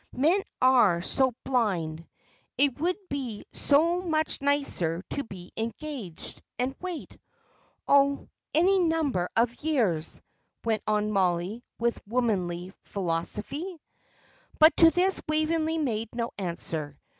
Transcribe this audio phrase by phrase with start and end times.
[0.17, 2.07] Men are so blind.
[2.57, 7.19] It would be so much nicer to be engaged, and wait
[7.87, 10.19] oh, any number of years,"
[10.65, 13.79] went on Mollie, with womanly philosophy.
[14.57, 16.99] But to this Waveney made no answer.